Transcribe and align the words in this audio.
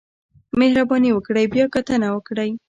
مهرباني 0.59 1.09
وکړئ 1.13 1.45
بیاکتنه 1.53 2.07
وکړئ 2.11 2.51